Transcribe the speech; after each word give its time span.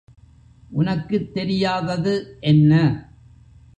உனக்குத் 0.71 1.33
தெரியாதது 1.33 2.13
என்ன? 2.39 2.71